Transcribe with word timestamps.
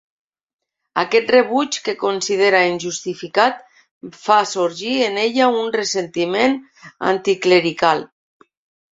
Aquest 0.99 1.27
rebuig 1.33 1.75
que 1.87 1.93
considera 2.03 2.61
injustificat 2.69 3.59
fa 4.21 4.37
sorgir 4.53 4.95
en 5.09 5.19
ella 5.25 5.51
un 5.59 5.69
ressentiment 5.75 6.57
anticlerical. 7.11 8.03